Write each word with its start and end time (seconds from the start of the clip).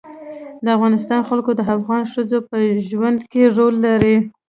د 0.63 0.65
افغانستان 0.77 1.19
جلکو 1.27 1.51
د 1.55 1.61
افغان 1.75 2.03
ښځو 2.13 2.37
په 2.49 2.57
ژوند 2.89 3.19
کې 3.31 3.43
رول 3.57 3.75
لري. 3.87 4.15